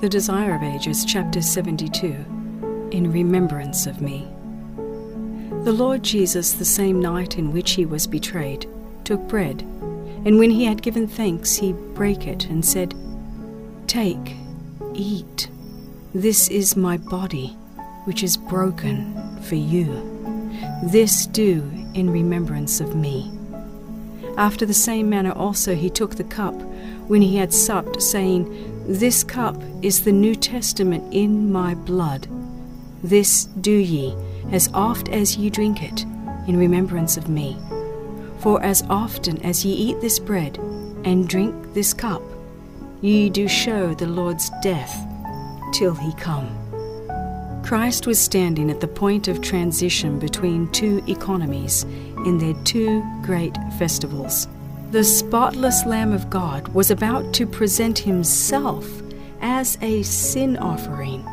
[0.00, 2.06] The Desire of Ages, chapter 72,
[2.90, 4.26] in remembrance of me.
[5.64, 8.66] The Lord Jesus, the same night in which he was betrayed,
[9.04, 9.60] took bread,
[10.24, 12.94] and when he had given thanks, he brake it and said,
[13.86, 14.36] Take,
[14.94, 15.50] eat.
[16.14, 17.48] This is my body,
[18.04, 19.86] which is broken for you.
[20.84, 23.30] This do in remembrance of me.
[24.38, 26.54] After the same manner also he took the cup
[27.06, 32.26] when he had supped, saying, this cup is the New Testament in my blood.
[33.02, 34.14] This do ye,
[34.52, 36.04] as oft as ye drink it,
[36.46, 37.56] in remembrance of me.
[38.38, 40.58] For as often as ye eat this bread,
[41.04, 42.22] and drink this cup,
[43.00, 44.94] ye do show the Lord's death
[45.72, 46.56] till he come.
[47.62, 51.84] Christ was standing at the point of transition between two economies
[52.26, 54.48] in their two great festivals.
[54.90, 58.84] The spotless Lamb of God was about to present himself
[59.40, 61.24] as a sin offering,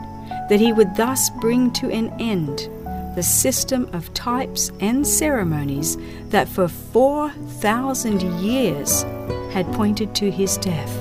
[0.48, 2.70] that he would thus bring to an end
[3.16, 5.98] the system of types and ceremonies
[6.30, 9.02] that for 4,000 years
[9.52, 10.96] had pointed to his death.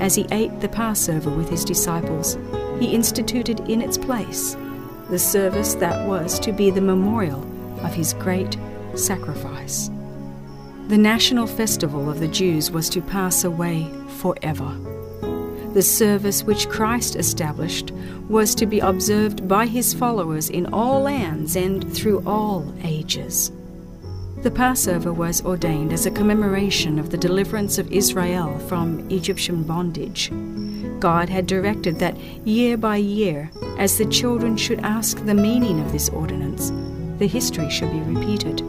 [0.00, 2.38] As he ate the Passover with his disciples,
[2.80, 4.56] he instituted in its place
[5.10, 7.42] the service that was to be the memorial
[7.84, 8.56] of his great
[8.94, 9.90] sacrifice.
[10.88, 13.88] The national festival of the Jews was to pass away
[14.18, 14.78] forever.
[15.72, 17.92] The service which Christ established
[18.28, 23.52] was to be observed by his followers in all lands and through all ages.
[24.42, 30.30] The Passover was ordained as a commemoration of the deliverance of Israel from Egyptian bondage.
[30.98, 35.92] God had directed that year by year, as the children should ask the meaning of
[35.92, 36.70] this ordinance,
[37.18, 38.62] the history should be repeated.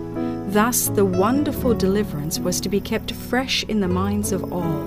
[0.54, 4.86] Thus, the wonderful deliverance was to be kept fresh in the minds of all.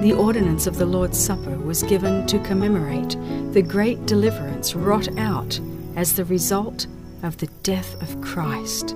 [0.00, 3.16] The ordinance of the Lord's Supper was given to commemorate
[3.52, 5.58] the great deliverance wrought out
[5.96, 6.86] as the result
[7.24, 8.94] of the death of Christ.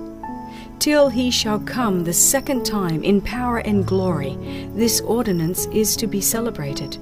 [0.79, 4.37] Till he shall come the second time in power and glory,
[4.73, 6.97] this ordinance is to be celebrated.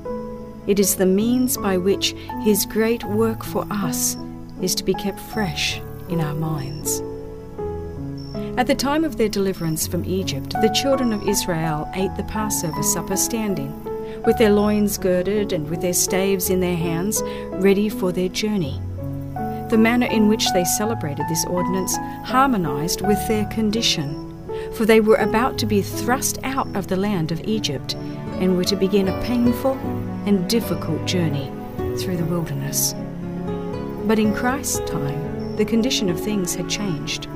[0.65, 4.17] It is the means by which his great work for us
[4.63, 5.79] is to be kept fresh
[6.09, 7.03] in our minds.
[8.59, 12.83] At the time of their deliverance from Egypt, the children of Israel ate the Passover
[12.83, 13.71] supper standing,
[14.25, 17.21] with their loins girded and with their staves in their hands,
[17.51, 18.77] ready for their journey.
[19.69, 24.27] The manner in which they celebrated this ordinance harmonized with their condition,
[24.73, 27.93] for they were about to be thrust out of the land of Egypt
[28.41, 29.75] and were to begin a painful
[30.25, 31.49] and difficult journey
[31.97, 32.93] through the wilderness.
[34.05, 37.29] But in Christ's time, the condition of things had changed.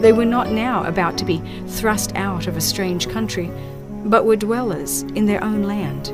[0.00, 3.50] They were not now about to be thrust out of a strange country,
[4.04, 6.08] but were dwellers in their own land.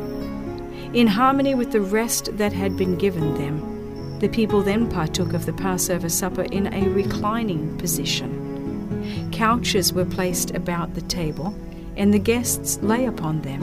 [0.92, 5.46] In harmony with the rest that had been given them, the people then partook of
[5.46, 9.30] the Passover supper in a reclining position.
[9.30, 11.54] Couches were placed about the table,
[11.96, 13.62] and the guests lay upon them,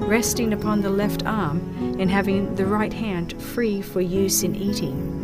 [0.00, 1.60] resting upon the left arm
[1.98, 5.21] and having the right hand free for use in eating.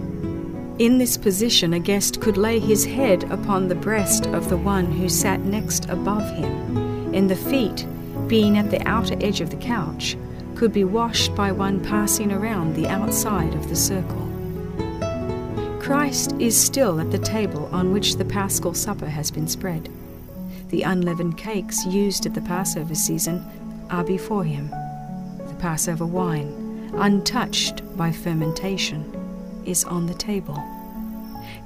[0.79, 4.87] In this position, a guest could lay his head upon the breast of the one
[4.87, 7.85] who sat next above him, and the feet,
[8.29, 10.17] being at the outer edge of the couch,
[10.55, 14.25] could be washed by one passing around the outside of the circle.
[15.81, 19.89] Christ is still at the table on which the paschal supper has been spread.
[20.69, 23.45] The unleavened cakes used at the Passover season
[23.91, 24.69] are before him.
[25.49, 29.18] The Passover wine, untouched by fermentation,
[29.69, 30.63] is on the table.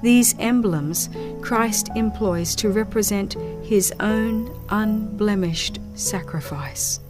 [0.03, 1.09] These emblems
[1.41, 7.01] Christ employs to represent his own unblemished sacrifice.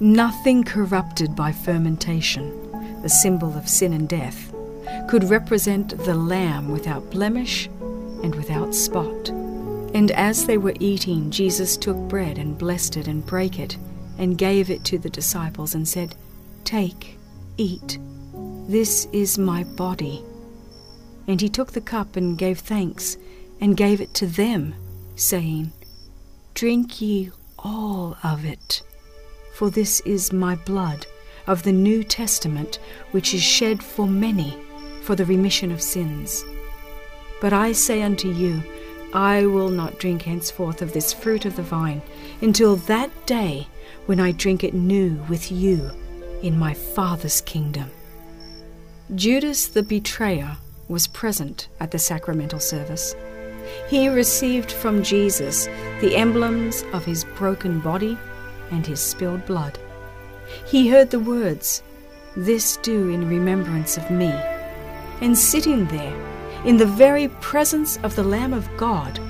[0.00, 2.50] Nothing corrupted by fermentation,
[3.02, 4.52] the symbol of sin and death,
[5.08, 7.68] could represent the Lamb without blemish
[8.22, 9.28] and without spot.
[9.94, 13.76] And as they were eating, Jesus took bread and blessed it and brake it
[14.18, 16.16] and gave it to the disciples and said,
[16.64, 17.16] Take,
[17.56, 17.98] eat.
[18.68, 20.24] This is my body
[21.26, 23.16] and he took the cup and gave thanks,
[23.60, 24.74] and gave it to them,
[25.16, 25.72] saying,
[26.54, 28.82] Drink ye all of it,
[29.54, 31.06] for this is my blood
[31.46, 32.78] of the New Testament,
[33.12, 34.56] which is shed for many
[35.02, 36.44] for the remission of sins.
[37.40, 38.62] But I say unto you,
[39.12, 42.02] I will not drink henceforth of this fruit of the vine
[42.40, 43.68] until that day
[44.06, 45.90] when I drink it new with you
[46.42, 47.90] in my Father's kingdom.
[49.14, 50.56] Judas the betrayer
[50.88, 53.14] was present at the sacramental service.
[53.86, 55.66] He received from Jesus
[56.00, 58.16] the emblems of his broken body
[58.70, 59.78] and his spilled blood.
[60.66, 61.82] He heard the words,
[62.34, 64.32] This do in remembrance of me.
[65.20, 66.14] And sitting there,
[66.64, 69.20] in the very presence of the Lamb of God,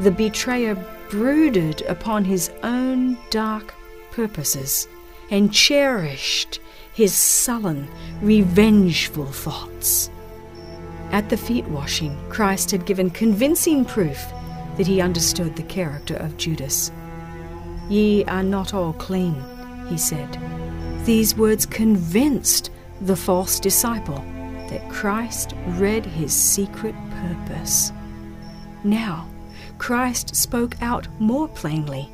[0.00, 0.74] the betrayer
[1.10, 3.74] brooded upon his own dark
[4.10, 4.88] purposes
[5.30, 6.60] and cherished
[6.94, 7.88] his sullen,
[8.20, 10.10] revengeful thoughts.
[11.10, 14.18] At the feet washing, Christ had given convincing proof
[14.76, 16.90] that he understood the character of Judas.
[17.88, 19.42] Ye are not all clean,
[19.88, 20.38] he said.
[21.04, 24.24] These words convinced the false disciple
[24.68, 27.92] that Christ read his secret purpose.
[28.84, 29.28] Now,
[29.78, 32.08] Christ spoke out more plainly.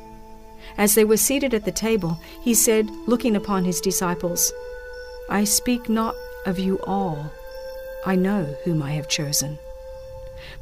[0.77, 4.51] As they were seated at the table, he said, looking upon his disciples,
[5.31, 6.15] I speak not
[6.47, 7.31] of you all.
[8.03, 9.59] I know whom I have chosen.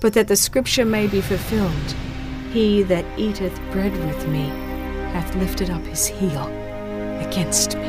[0.02, 1.96] But that the scripture may be fulfilled,
[2.52, 4.50] he that eateth bread with me
[5.14, 6.48] hath lifted up his heel
[7.26, 7.88] against me.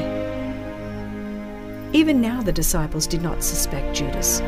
[1.93, 4.41] Even now the disciples did not suspect Judas.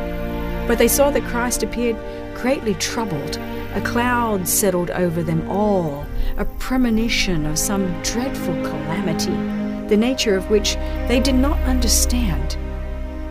[0.69, 1.97] But they saw that Christ appeared
[2.33, 3.35] greatly troubled.
[3.73, 6.05] A cloud settled over them all,
[6.37, 9.60] a premonition of some dreadful calamity,
[9.91, 10.75] the nature of which
[11.09, 12.55] they did not understand.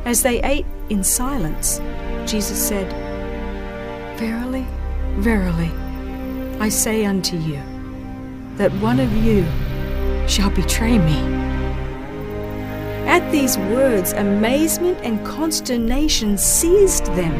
[0.04, 1.80] As they ate in silence,
[2.30, 2.86] Jesus said,
[4.18, 4.66] Verily,
[5.20, 5.70] verily,
[6.60, 7.62] I say unto you,
[8.56, 9.46] that one of you
[10.28, 11.16] shall betray me.
[13.08, 17.32] At these words, amazement and consternation seized them.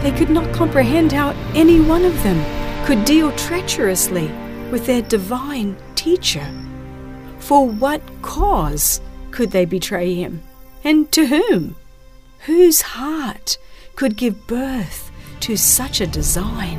[0.00, 4.28] They could not comprehend how any one of them could deal treacherously
[4.70, 6.48] with their divine teacher.
[7.40, 9.00] For what cause
[9.32, 10.42] could they betray him?
[10.84, 11.76] And to whom?
[12.46, 13.58] Whose heart
[13.96, 15.10] could give birth
[15.40, 16.78] to such a design?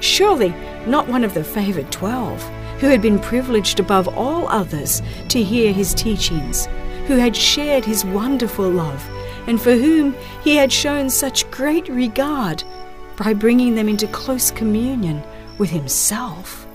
[0.00, 0.54] Surely
[0.86, 2.42] not one of the favored twelve,
[2.78, 6.68] who had been privileged above all others to hear his teachings
[7.06, 9.08] who had shared his wonderful love,
[9.46, 12.62] and for whom he had shown such great regard
[13.16, 15.22] by bringing them into close communion
[15.56, 16.65] with himself.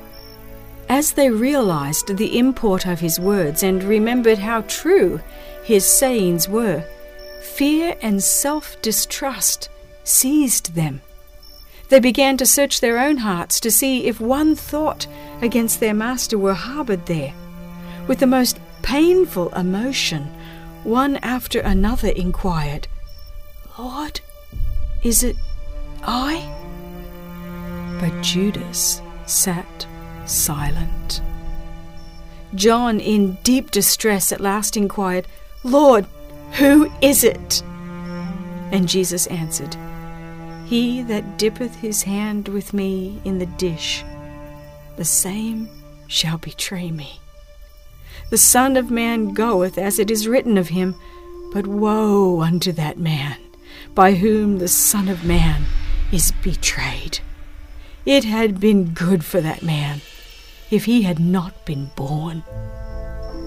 [0.92, 5.22] As they realized the import of his words and remembered how true
[5.64, 6.84] his sayings were,
[7.42, 9.70] fear and self distrust
[10.04, 11.02] seized them.
[11.88, 15.08] They began to search their own hearts to see if one thought
[15.42, 17.34] against their master were harbored there.
[18.06, 20.26] With the most painful emotion,
[20.84, 22.90] one after another inquired,
[23.80, 24.20] Lord,
[25.04, 25.38] is it
[26.04, 26.54] I?
[28.02, 29.88] But Judas sat
[30.32, 31.22] silent.
[32.56, 35.28] John, in deep distress, at last inquired,
[35.64, 36.06] Lord,
[36.54, 37.62] who is it?
[38.72, 39.76] And Jesus answered,
[40.66, 44.04] He that dippeth his hand with me in the dish,
[44.98, 45.70] the same
[46.08, 47.20] shall betray me.
[48.30, 50.96] The Son of Man goeth as it is written of him,
[51.54, 53.38] but woe unto that man
[53.94, 55.66] by whom the Son of Man
[56.12, 57.20] is betrayed.
[58.06, 60.02] It had been good for that man
[60.72, 62.44] if he had not been born.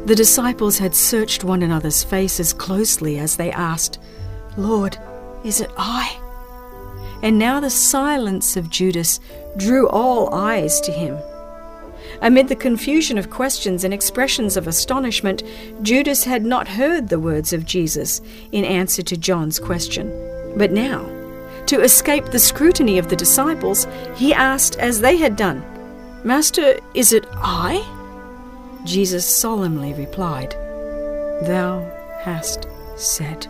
[0.05, 3.99] The disciples had searched one another's faces closely as they asked,
[4.56, 4.99] Lord,
[5.44, 6.21] is it I?
[7.23, 9.19] And now the silence of Judas
[9.56, 11.19] drew all eyes to him.
[12.21, 15.43] Amid the confusion of questions and expressions of astonishment,
[15.82, 18.20] Judas had not heard the words of Jesus
[18.53, 20.08] in answer to John's question.
[20.56, 21.05] But now,
[21.67, 25.65] to escape the scrutiny of the disciples, he asked as they had done,
[26.25, 27.85] Master, is it I?
[28.85, 30.53] Jesus solemnly replied,
[31.43, 31.87] Thou
[32.23, 32.67] hast
[32.97, 33.47] said.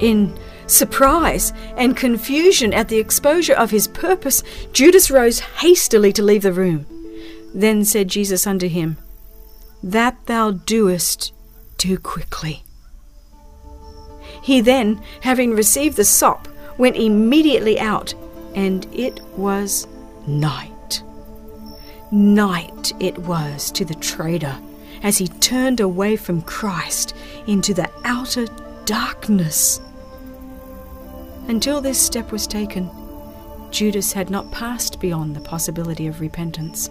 [0.00, 0.34] In
[0.66, 6.54] surprise and confusion at the exposure of his purpose, Judas rose hastily to leave the
[6.54, 6.86] room.
[7.54, 8.96] Then said Jesus unto him,
[9.82, 11.34] That thou doest,
[11.76, 12.62] do quickly.
[14.42, 16.48] He then, having received the sop,
[16.78, 18.14] went immediately out,
[18.54, 19.86] and it was
[20.26, 20.69] night.
[22.12, 24.58] Night it was to the traitor
[25.02, 27.14] as he turned away from Christ
[27.46, 28.46] into the outer
[28.84, 29.80] darkness.
[31.46, 32.90] Until this step was taken,
[33.70, 36.90] Judas had not passed beyond the possibility of repentance.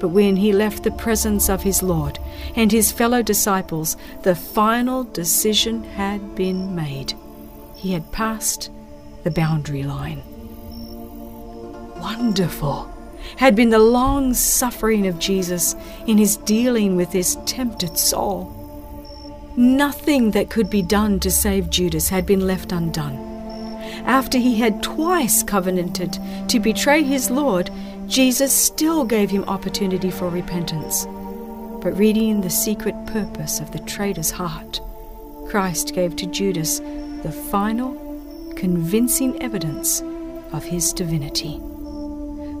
[0.00, 2.18] But when he left the presence of his Lord
[2.56, 7.14] and his fellow disciples, the final decision had been made.
[7.76, 8.70] He had passed
[9.22, 10.22] the boundary line.
[12.00, 12.92] Wonderful
[13.36, 15.74] had been the long suffering of Jesus
[16.06, 18.58] in his dealing with this tempted soul.
[19.56, 23.16] Nothing that could be done to save Judas had been left undone.
[24.06, 27.70] After he had twice covenanted to betray his Lord,
[28.06, 31.06] Jesus still gave him opportunity for repentance.
[31.82, 34.80] But reading the secret purpose of the traitor's heart,
[35.48, 36.80] Christ gave to Judas
[37.22, 37.94] the final,
[38.56, 40.00] convincing evidence
[40.52, 41.60] of his divinity.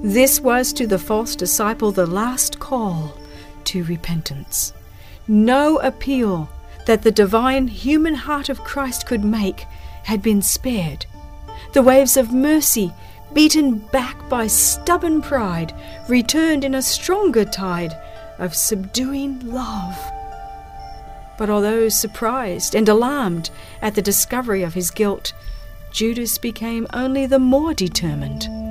[0.02, 3.16] This was to the false disciple the last call
[3.64, 4.72] to repentance.
[5.28, 6.48] No appeal
[6.86, 9.60] that the divine human heart of Christ could make
[10.02, 11.06] had been spared.
[11.72, 12.92] The waves of mercy,
[13.32, 15.72] beaten back by stubborn pride,
[16.08, 17.96] returned in a stronger tide
[18.40, 19.96] of subduing love.
[21.38, 25.32] But although surprised and alarmed at the discovery of his guilt,
[25.92, 28.61] Judas became only the more determined.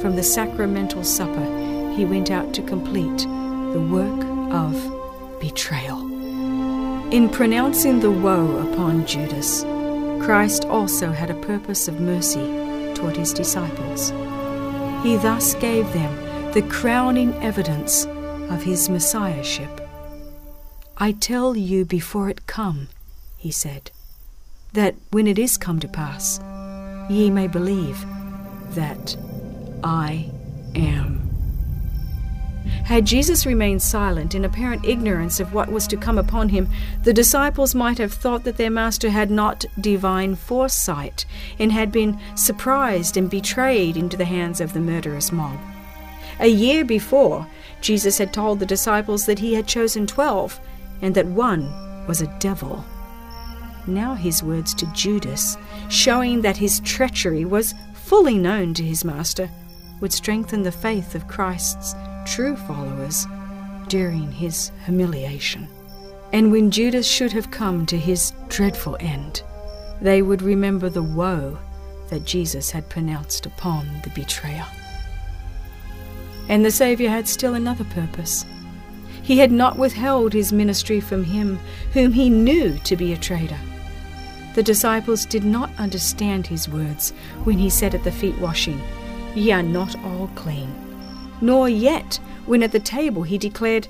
[0.00, 6.00] From the sacramental supper, he went out to complete the work of betrayal.
[7.12, 9.62] In pronouncing the woe upon Judas,
[10.24, 14.10] Christ also had a purpose of mercy toward his disciples.
[15.02, 18.06] He thus gave them the crowning evidence
[18.50, 19.80] of his messiahship.
[20.98, 22.88] I tell you before it come,
[23.36, 23.90] he said,
[24.72, 26.40] that when it is come to pass,
[27.08, 28.04] ye may believe
[28.70, 29.16] that
[29.82, 30.30] I
[30.74, 31.22] am.
[32.84, 36.68] Had Jesus remained silent in apparent ignorance of what was to come upon him,
[37.02, 41.26] the disciples might have thought that their master had not divine foresight
[41.58, 45.58] and had been surprised and betrayed into the hands of the murderous mob.
[46.38, 47.46] A year before,
[47.80, 50.60] Jesus had told the disciples that he had chosen twelve
[51.02, 51.68] and that one
[52.06, 52.84] was a devil.
[53.86, 55.56] Now his words to Judas,
[55.88, 59.50] showing that his treachery was fully known to his master,
[60.00, 61.94] would strengthen the faith of Christ's
[62.26, 63.26] true followers
[63.88, 65.68] during his humiliation.
[66.32, 69.42] And when Judas should have come to his dreadful end,
[70.00, 71.58] they would remember the woe
[72.08, 74.66] that Jesus had pronounced upon the betrayer.
[76.48, 78.44] And the Saviour had still another purpose.
[79.22, 81.58] He had not withheld his ministry from him
[81.92, 83.58] whom he knew to be a traitor.
[84.54, 87.10] The disciples did not understand his words
[87.44, 88.80] when he said at the feet washing,
[89.36, 90.74] Ye are not all clean.
[91.42, 93.86] Nor yet when at the table he declared,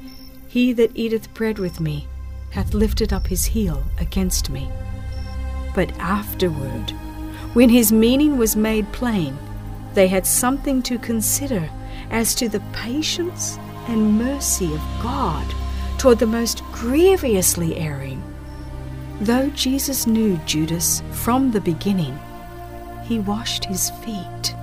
[0.49, 2.09] He that eateth bread with me
[2.51, 4.69] hath lifted up his heel against me.
[5.73, 6.91] But afterward,
[7.53, 9.39] when his meaning was made plain,
[9.95, 11.71] they had something to consider
[12.11, 15.47] as to the patience and mercy of God
[15.97, 18.21] toward the most grievously erring.
[19.21, 22.19] Though Jesus knew Judas from the beginning,
[23.05, 24.56] he washed his feet.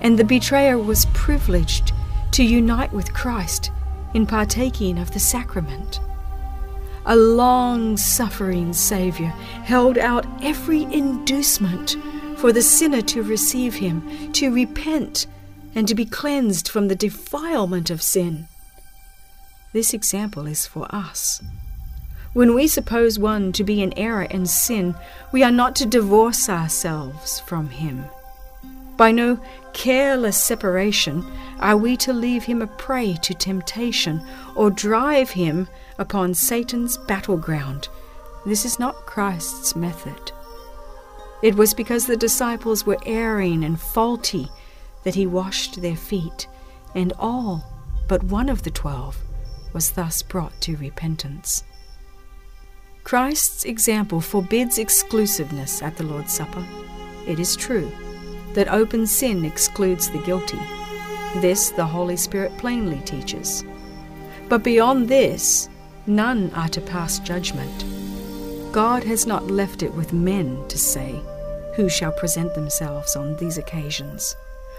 [0.00, 1.92] And the betrayer was privileged
[2.32, 3.70] to unite with Christ
[4.14, 6.00] in partaking of the sacrament.
[7.06, 9.30] A long suffering Saviour
[9.64, 11.96] held out every inducement
[12.36, 15.26] for the sinner to receive him, to repent,
[15.74, 18.46] and to be cleansed from the defilement of sin.
[19.72, 21.42] This example is for us.
[22.32, 24.94] When we suppose one to be in error and sin,
[25.32, 28.04] we are not to divorce ourselves from him.
[28.98, 29.38] By no
[29.72, 31.24] careless separation
[31.60, 34.20] are we to leave him a prey to temptation
[34.56, 37.88] or drive him upon Satan's battleground.
[38.44, 40.32] This is not Christ's method.
[41.44, 44.48] It was because the disciples were erring and faulty
[45.04, 46.48] that he washed their feet,
[46.96, 47.64] and all
[48.08, 49.16] but one of the twelve
[49.72, 51.62] was thus brought to repentance.
[53.04, 56.66] Christ's example forbids exclusiveness at the Lord's Supper.
[57.28, 57.92] It is true
[58.58, 60.58] that open sin excludes the guilty.
[61.36, 63.62] This the Holy Spirit plainly teaches.
[64.48, 65.68] But beyond this,
[66.08, 67.84] none are to pass judgment.
[68.72, 71.22] God has not left it with men to say,
[71.76, 74.34] Who shall present themselves on these occasions?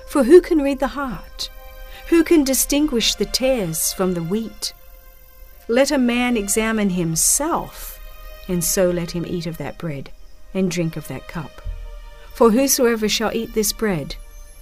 [0.09, 1.50] For who can read the heart?
[2.09, 4.74] Who can distinguish the tares from the wheat?
[5.69, 7.98] Let a man examine himself,
[8.50, 10.12] and so let him eat of that bread
[10.53, 11.62] and drink of that cup.
[12.33, 14.15] For whosoever shall eat this bread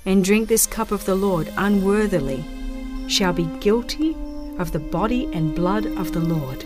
[0.06, 2.44] and drink this cup of the Lord unworthily
[3.08, 4.16] shall be guilty
[4.58, 6.64] of the body and blood of the Lord.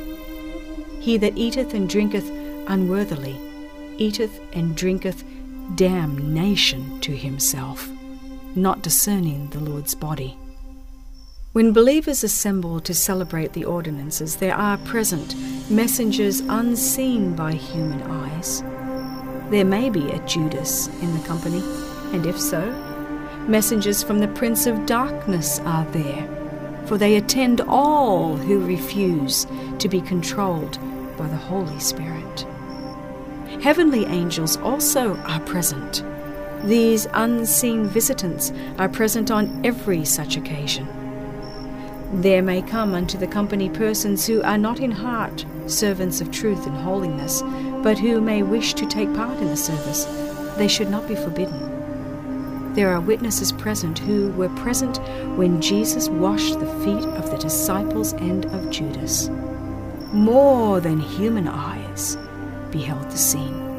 [1.00, 2.30] He that eateth and drinketh
[2.68, 3.40] unworthily
[3.98, 5.24] eateth and drinketh
[5.76, 7.90] damnation to himself,
[8.56, 10.38] not discerning the Lord's body.
[11.54, 15.36] When believers assemble to celebrate the ordinances, there are present
[15.70, 18.64] messengers unseen by human eyes
[19.52, 21.62] there may be a Judas in the company,
[22.14, 22.62] and if so,
[23.48, 26.26] messengers from the Prince of Darkness are there,
[26.86, 29.46] for they attend all who refuse
[29.80, 30.80] to be controlled
[31.18, 32.48] by the Holy Spirit.
[33.62, 36.06] Heavenly angels also are present.
[36.64, 40.88] These unseen visitants are present on every such occasion.
[42.14, 46.68] There may come unto the company persons who are not in heart servants of truth
[46.68, 47.42] and holiness,
[47.84, 50.06] but who may wish to take part in the service.
[50.58, 52.74] They should not be forbidden.
[52.74, 54.98] There are witnesses present who were present
[55.38, 59.30] when Jesus washed the feet of the disciples and of Judas.
[60.14, 62.18] More than human eyes
[62.72, 63.70] beheld the scene.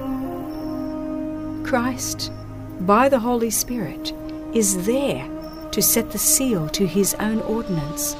[1.64, 2.32] Christ,
[2.80, 4.12] by the Holy Spirit,
[4.52, 5.26] is there
[5.72, 8.16] to set the seal to his own ordinance.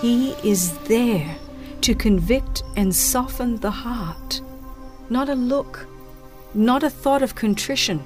[0.00, 1.36] He is there
[1.80, 4.40] to convict and soften the heart.
[5.10, 5.86] Not a look,
[6.54, 8.02] not a thought of contrition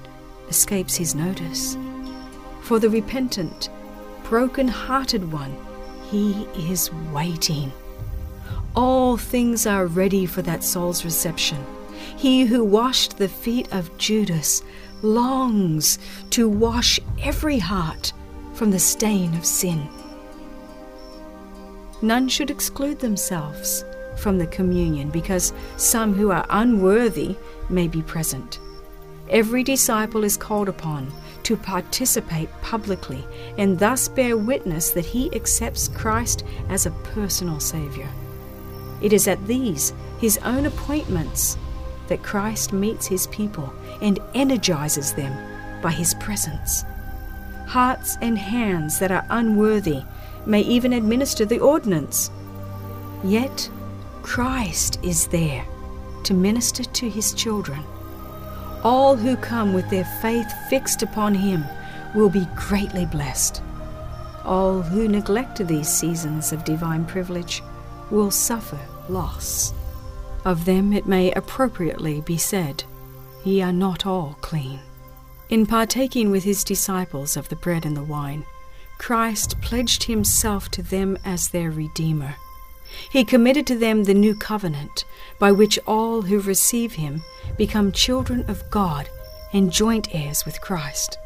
[0.49, 1.77] escapes his notice.
[2.62, 3.71] For the repentant,
[4.25, 5.57] broken hearted one,
[6.11, 7.73] he is waiting.
[8.77, 11.65] All things are ready for that soul's reception.
[12.17, 14.62] He who washed the feet of Judas
[15.03, 15.99] longs
[16.31, 18.12] to wash every heart
[18.61, 19.88] from the stain of sin.
[22.02, 23.87] None should exclude themselves
[24.19, 27.37] from the communion because some who are unworthy
[27.71, 28.61] may be present.
[29.31, 31.11] Every disciple is called upon
[31.45, 33.25] to participate publicly
[33.57, 38.11] and thus bear witness that he accepts Christ as a personal Savior.
[39.00, 41.57] It is at these, his own appointments,
[42.09, 45.33] that Christ meets his people and energizes them
[45.81, 46.85] by his presence
[47.71, 50.03] hearts and hands that are unworthy
[50.45, 52.29] may even administer the ordinance.
[53.23, 53.71] Yet
[54.23, 55.65] Christ is there
[56.25, 57.85] to minister to his children.
[58.83, 61.65] All who come with their faith fixed upon him
[62.12, 63.62] will be greatly blessed.
[64.45, 67.62] All who neglect these seasons of divine privilege
[68.11, 69.73] will suffer loss.
[70.45, 72.83] Of them it may appropriately be said,
[73.45, 74.81] Ye are not all clean.
[75.50, 78.47] In partaking with his disciples of the bread and the wine,
[78.99, 82.37] Christ pledged himself to them as their Redeemer.
[83.11, 85.04] He committed to them the new covenant,
[85.40, 87.25] by which all who receive him
[87.59, 89.09] become children of God
[89.52, 91.18] and joint heirs with Christ.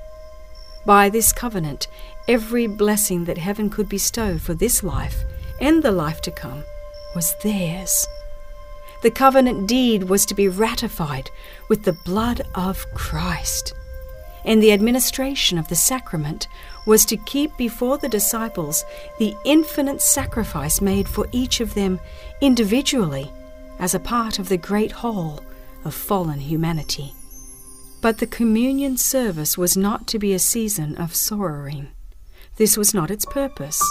[0.86, 1.86] By this covenant,
[2.26, 5.22] every blessing that heaven could bestow for this life
[5.60, 6.64] and the life to come
[7.14, 8.06] was theirs.
[9.02, 11.30] The covenant deed was to be ratified
[11.68, 13.74] with the blood of Christ
[14.44, 16.48] and the administration of the sacrament
[16.86, 18.84] was to keep before the disciples
[19.18, 21.98] the infinite sacrifice made for each of them
[22.40, 23.30] individually
[23.78, 25.40] as a part of the great whole
[25.84, 27.12] of fallen humanity.
[28.00, 31.88] But the communion service was not to be a season of sorrowing.
[32.56, 33.82] This was not its purpose.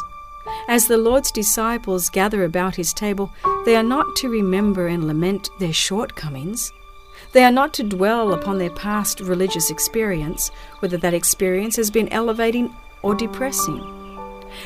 [0.67, 3.31] As the Lord's disciples gather about his table,
[3.65, 6.71] they are not to remember and lament their shortcomings
[7.33, 12.07] they are not to dwell upon their past religious experience, whether that experience has been
[12.09, 13.81] elevating or depressing.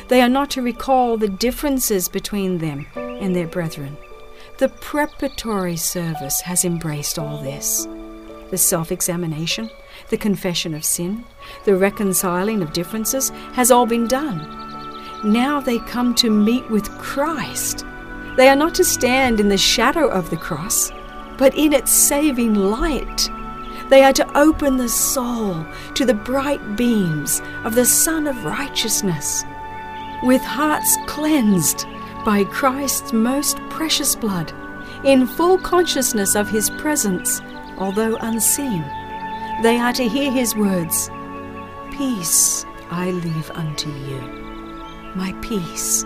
[0.08, 3.96] They are not to recall the differences between them and their brethren.
[4.58, 7.86] The preparatory service has embraced all this
[8.50, 9.70] the self examination,
[10.08, 11.24] the confession of sin,
[11.64, 14.38] the reconciling of differences has all been done.
[15.24, 17.84] Now they come to meet with Christ.
[18.36, 20.90] They are not to stand in the shadow of the cross,
[21.38, 23.30] but in its saving light.
[23.88, 29.44] They are to open the soul to the bright beams of the Sun of Righteousness.
[30.24, 31.86] With hearts cleansed
[32.24, 34.52] by Christ's most precious blood,
[35.04, 37.40] in full consciousness of His presence,
[37.78, 38.82] although unseen,
[39.62, 41.08] they are to hear His words
[41.92, 44.20] Peace I leave unto you,
[45.14, 46.04] my peace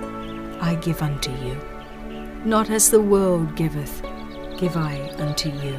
[0.60, 1.56] I give unto you.
[2.44, 4.02] Not as the world giveth,
[4.62, 5.74] give I unto you.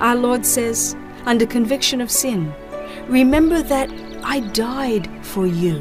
[0.00, 2.54] Our Lord says, under conviction of sin,
[3.06, 3.90] Remember that
[4.22, 5.76] I died for you.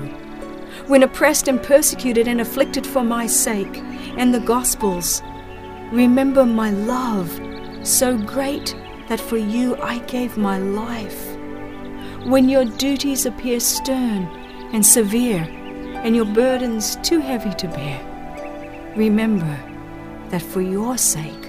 [0.88, 3.78] When oppressed and persecuted and afflicted for my sake
[4.17, 5.21] and the Gospel's,
[5.91, 7.32] remember my love,
[7.84, 8.76] so great
[9.08, 11.30] that for you I gave my life.
[12.26, 14.26] When your duties appear stern
[14.73, 15.43] and severe,
[16.04, 19.58] and your burdens too heavy to bear, remember
[20.28, 21.42] that for your sake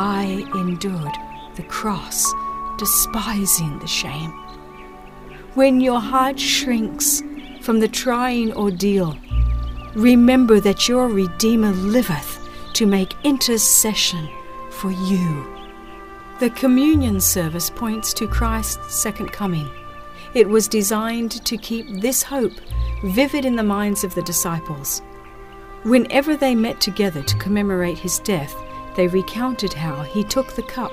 [0.00, 1.16] I endured
[1.56, 2.24] the cross,
[2.78, 4.30] despising the shame.
[5.54, 7.20] When your heart shrinks
[7.62, 9.18] from the trying ordeal,
[9.96, 12.38] remember that your Redeemer liveth
[12.74, 14.28] to make intercession
[14.70, 15.52] for you.
[16.38, 19.68] The communion service points to Christ's second coming.
[20.32, 22.52] It was designed to keep this hope
[23.02, 25.02] vivid in the minds of the disciples.
[25.82, 28.54] Whenever they met together to commemorate his death,
[28.96, 30.92] they recounted how he took the cup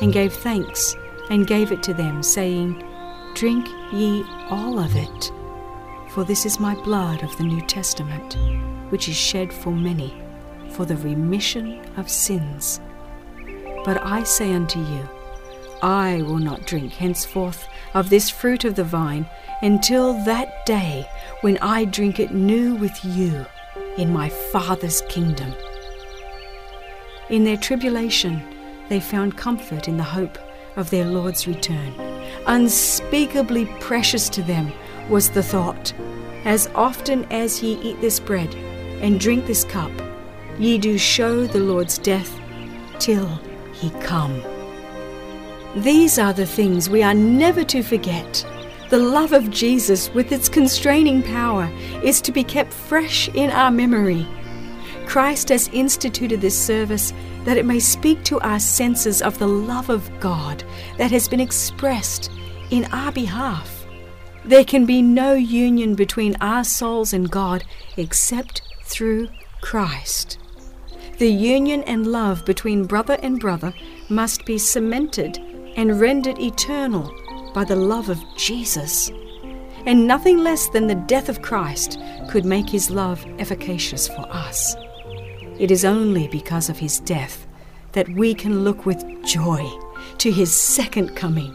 [0.00, 0.96] and gave thanks
[1.30, 2.84] and gave it to them, saying,
[3.34, 5.32] Drink ye all of it,
[6.10, 8.36] For this is my blood of the New Testament,
[8.90, 10.22] which is shed for many
[10.70, 12.80] for the remission of sins.
[13.84, 15.08] But I say unto you,
[15.82, 19.28] I will not drink henceforth of this fruit of the vine
[19.62, 21.08] until that day
[21.40, 23.46] when I drink it new with you
[23.96, 25.54] in my Father's kingdom.
[27.30, 28.42] In their tribulation,
[28.88, 30.36] they found comfort in the hope
[30.74, 31.94] of their Lord's return.
[32.48, 34.72] Unspeakably precious to them
[35.08, 35.92] was the thought
[36.44, 38.52] As often as ye eat this bread
[39.00, 39.92] and drink this cup,
[40.58, 42.36] ye do show the Lord's death
[42.98, 43.28] till
[43.72, 44.42] he come.
[45.76, 48.44] These are the things we are never to forget.
[48.88, 51.70] The love of Jesus, with its constraining power,
[52.02, 54.26] is to be kept fresh in our memory.
[55.10, 57.12] Christ has instituted this service
[57.44, 60.62] that it may speak to our senses of the love of God
[60.98, 62.30] that has been expressed
[62.70, 63.84] in our behalf.
[64.44, 67.64] There can be no union between our souls and God
[67.96, 69.28] except through
[69.60, 70.38] Christ.
[71.18, 73.74] The union and love between brother and brother
[74.10, 75.38] must be cemented
[75.74, 77.12] and rendered eternal
[77.52, 79.10] by the love of Jesus.
[79.86, 84.76] And nothing less than the death of Christ could make his love efficacious for us.
[85.60, 87.46] It is only because of his death
[87.92, 89.70] that we can look with joy
[90.16, 91.54] to his second coming.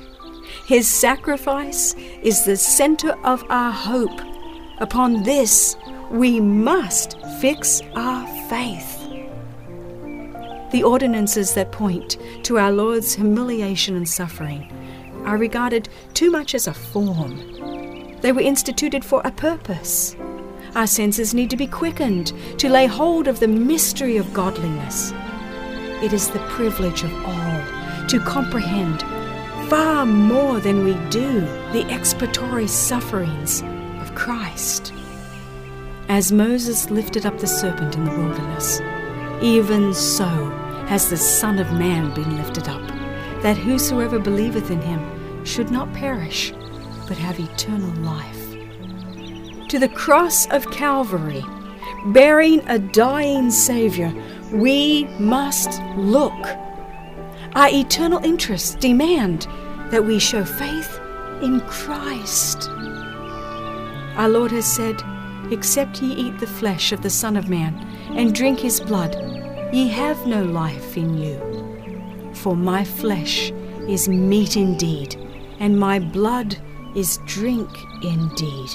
[0.68, 4.22] His sacrifice is the center of our hope.
[4.78, 5.76] Upon this,
[6.12, 9.02] we must fix our faith.
[10.72, 14.72] The ordinances that point to our Lord's humiliation and suffering
[15.26, 18.20] are regarded too much as a form.
[18.22, 20.15] They were instituted for a purpose.
[20.76, 25.14] Our senses need to be quickened to lay hold of the mystery of godliness.
[26.04, 29.02] It is the privilege of all to comprehend
[29.70, 31.40] far more than we do
[31.72, 33.62] the expiatory sufferings
[34.02, 34.92] of Christ.
[36.10, 38.82] As Moses lifted up the serpent in the wilderness,
[39.42, 40.26] even so
[40.88, 42.86] has the Son of Man been lifted up,
[43.42, 46.52] that whosoever believeth in him should not perish,
[47.08, 48.45] but have eternal life.
[49.76, 51.44] To the cross of Calvary,
[52.14, 54.14] bearing a dying Saviour,
[54.54, 56.32] we must look.
[57.56, 59.50] Our eternal interests demand
[59.92, 60.98] that we show faith
[61.42, 62.70] in Christ.
[64.16, 65.04] Our Lord has said,
[65.52, 67.76] Except ye eat the flesh of the Son of Man
[68.12, 69.14] and drink his blood,
[69.74, 72.32] ye have no life in you.
[72.34, 73.52] For my flesh
[73.90, 75.18] is meat indeed,
[75.60, 76.56] and my blood
[76.96, 77.70] is drink
[78.02, 78.70] indeed.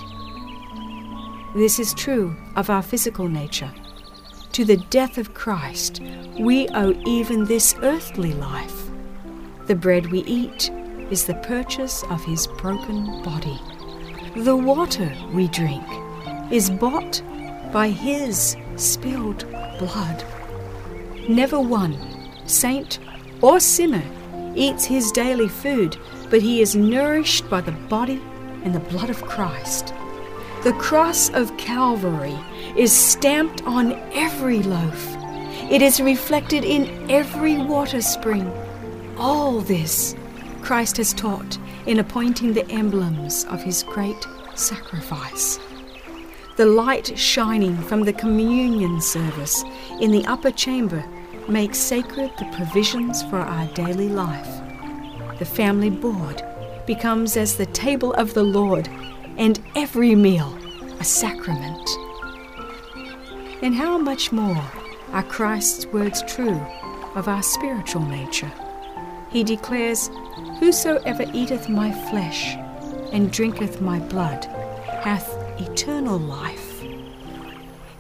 [1.55, 3.73] This is true of our physical nature.
[4.53, 6.01] To the death of Christ,
[6.39, 8.89] we owe even this earthly life.
[9.67, 10.71] The bread we eat
[11.11, 13.61] is the purchase of his broken body.
[14.37, 15.83] The water we drink
[16.53, 17.21] is bought
[17.73, 19.45] by his spilled
[19.81, 20.25] blood.
[21.29, 21.99] Never one,
[22.47, 23.01] saint
[23.43, 24.05] or sinner,
[24.55, 25.97] eats his daily food,
[26.31, 28.23] but he is nourished by the body
[28.63, 29.95] and the blood of Christ.
[30.63, 32.39] The cross of Calvary
[32.77, 35.17] is stamped on every loaf.
[35.71, 38.53] It is reflected in every water spring.
[39.17, 40.15] All this
[40.63, 45.59] Christ has taught in appointing the emblems of his great sacrifice
[46.61, 49.65] the light shining from the communion service
[49.99, 51.03] in the upper chamber
[51.49, 54.61] makes sacred the provisions for our daily life.
[55.39, 56.43] The family board
[56.87, 58.91] becomes as the table of the Lord,
[59.37, 60.57] and every meal
[61.01, 61.89] a sacrament.
[63.63, 64.63] And how much more
[65.13, 66.61] are Christ's words true
[67.15, 68.53] of our spiritual nature?
[69.31, 70.11] He declares,
[70.59, 72.57] Whosoever eateth my flesh
[73.13, 74.45] and drinketh my blood
[75.03, 76.83] hath eternal life.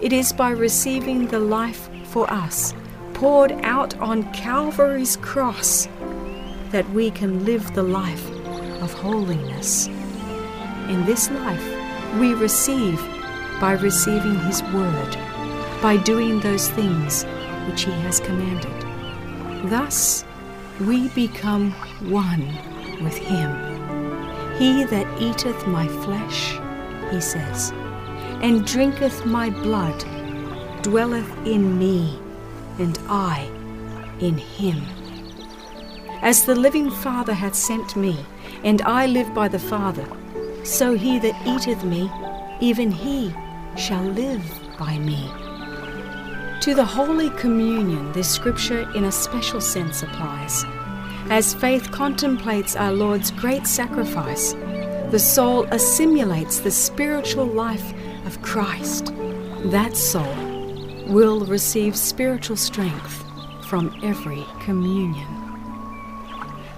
[0.01, 2.75] It is by receiving the life for us
[3.15, 5.89] poured out on Calvary's cross
[6.71, 8.31] that we can live the life
[8.83, 9.89] of holiness.
[10.91, 11.67] In this life,
[12.19, 12.99] we receive
[13.61, 15.17] by receiving His Word,
[15.81, 17.25] by doing those things
[17.67, 19.71] which He has commanded.
[19.71, 20.25] Thus,
[20.81, 21.71] we become
[22.11, 22.45] one
[23.05, 23.51] with Him.
[24.59, 26.59] He that eateth my flesh
[27.11, 27.73] he says,
[28.43, 30.05] and drinketh my blood,
[30.83, 32.19] dwelleth in me,
[32.79, 33.51] and I
[34.21, 34.83] in him.
[36.23, 38.25] As the living Father hath sent me,
[38.63, 40.07] and I live by the Father,
[40.65, 42.11] so he that eateth me,
[42.61, 43.35] even he
[43.77, 44.45] shall live
[44.79, 45.31] by me.
[46.61, 50.65] To the Holy Communion, this scripture in a special sense applies.
[51.31, 54.53] As faith contemplates our Lord's great sacrifice,
[55.11, 57.95] the soul assimilates the spiritual life
[58.27, 59.13] of Christ,
[59.71, 60.35] that soul
[61.09, 63.25] will receive spiritual strength
[63.67, 65.27] from every communion.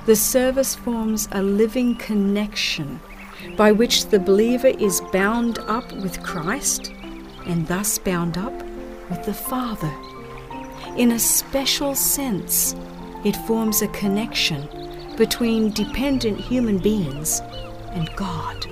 [0.06, 3.00] The service forms a living connection
[3.56, 6.92] by which the believer is bound up with Christ
[7.46, 8.52] and thus bound up
[9.10, 9.92] with the Father.
[10.96, 12.74] In a special sense,
[13.24, 14.68] it forms a connection
[15.16, 17.40] between dependent human beings
[17.92, 18.66] and God.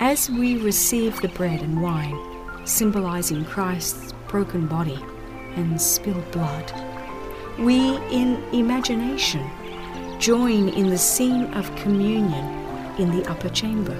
[0.00, 2.18] As we receive the bread and wine,
[2.64, 4.98] symbolizing Christ's broken body
[5.54, 6.72] and spilled blood,
[7.58, 9.48] we in imagination
[10.18, 12.61] join in the scene of communion
[12.98, 13.96] in the upper chamber.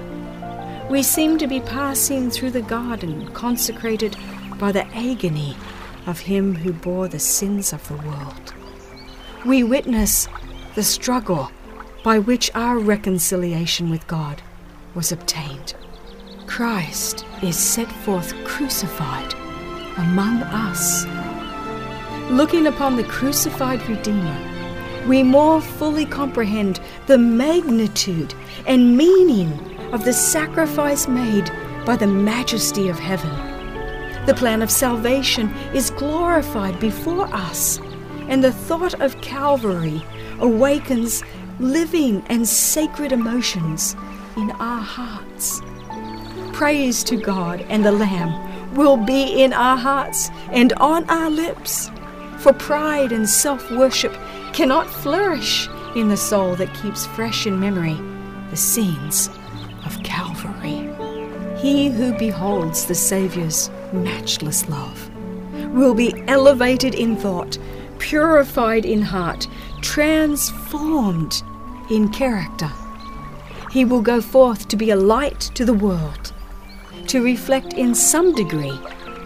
[0.91, 4.17] We seem to be passing through the garden consecrated
[4.59, 5.57] by the agony
[6.07, 8.55] of Him who bore the sins of the world.
[9.47, 10.29] We witness
[10.75, 11.51] the struggle
[12.05, 14.43] by which our reconciliation with God
[14.95, 15.75] was obtained.
[16.47, 19.33] Christ is set forth crucified
[19.97, 21.07] among us.
[22.31, 24.52] Looking upon the crucified Redeemer,
[25.07, 28.35] we more fully comprehend the magnitude
[28.67, 29.51] and meaning
[29.93, 31.51] of the sacrifice made
[31.85, 33.31] by the majesty of heaven.
[34.27, 37.81] The plan of salvation is glorified before us,
[38.29, 40.03] and the thought of Calvary
[40.39, 41.25] awakens
[41.59, 43.97] living and sacred emotions
[44.37, 45.61] in our hearts.
[46.53, 51.91] Praise to God and the Lamb will be in our hearts and on our lips.
[52.39, 54.17] For pride and self worship
[54.53, 57.97] cannot flourish in the soul that keeps fresh in memory
[58.51, 59.31] the scenes
[59.87, 60.91] of Calvary.
[61.59, 65.11] He who beholds the Saviour's matchless love
[65.73, 67.57] will be elevated in thought,
[67.99, 69.49] purified in heart,
[69.81, 71.43] transformed
[71.91, 72.71] in character.
[73.71, 76.33] He will go forth to be a light to the world,
[77.07, 78.79] to reflect in some degree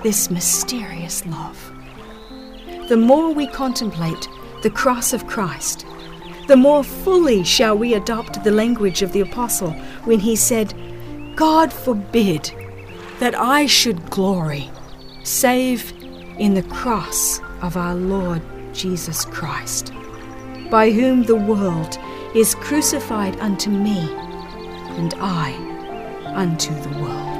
[0.04, 1.72] this mysterious love.
[2.88, 4.28] The more we contemplate
[4.62, 5.86] the cross of Christ,
[6.46, 9.72] the more fully shall we adopt the language of the Apostle
[10.04, 10.74] when he said,
[11.34, 12.52] God forbid
[13.18, 14.70] that I should glory
[15.24, 15.92] save
[16.38, 18.42] in the cross of our Lord
[18.72, 19.92] Jesus Christ,
[20.70, 21.98] by whom the world
[22.34, 23.98] is crucified unto me,
[24.98, 25.52] and I
[26.34, 27.35] unto the world.